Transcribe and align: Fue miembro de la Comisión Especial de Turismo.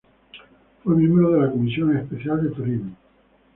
Fue 0.83 0.95
miembro 0.95 1.29
de 1.29 1.41
la 1.41 1.51
Comisión 1.51 1.95
Especial 1.95 2.41
de 2.41 2.49
Turismo. 2.55 2.95